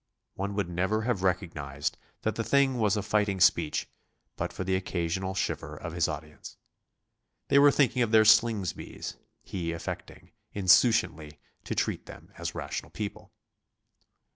One 0.33 0.55
would 0.55 0.67
never 0.67 1.03
have 1.03 1.21
recognised 1.21 1.95
that 2.23 2.33
the 2.33 2.43
thing 2.43 2.79
was 2.79 2.97
a 2.97 3.03
fighting 3.03 3.39
speech 3.39 3.87
but 4.35 4.51
for 4.51 4.63
the 4.63 4.75
occasional 4.75 5.35
shiver 5.35 5.75
of 5.77 5.93
his 5.93 6.07
audience. 6.07 6.57
They 7.49 7.59
were 7.59 7.69
thinking 7.69 8.01
of 8.01 8.09
their 8.09 8.25
Slingsbys; 8.25 9.17
he 9.43 9.73
affecting, 9.73 10.31
insouciantly, 10.55 11.37
to 11.65 11.75
treat 11.75 12.07
them 12.07 12.31
as 12.35 12.55
rational 12.55 12.89
people. 12.89 13.31